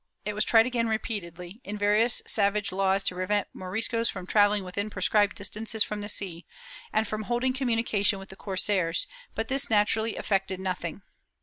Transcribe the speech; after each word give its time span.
^ 0.01 0.03
It 0.25 0.33
was 0.33 0.43
tried 0.43 0.65
again 0.65 0.87
repeatedly, 0.87 1.61
in 1.63 1.77
various 1.77 2.23
savage 2.25 2.71
laws 2.71 3.03
to 3.03 3.13
prevent 3.13 3.49
Moriscos 3.53 4.09
from 4.09 4.25
travelling 4.25 4.63
within 4.63 4.89
prescribed 4.89 5.35
distances 5.35 5.83
from 5.83 6.01
the 6.01 6.09
sea, 6.09 6.47
and 6.91 7.07
from 7.07 7.21
holding 7.21 7.53
communication 7.53 8.17
with 8.17 8.29
the 8.29 8.35
corsairs, 8.35 9.05
but 9.35 9.47
thia 9.47 9.59
naturally 9.69 10.15
effected 10.15 10.59
nothing. 10.59 11.03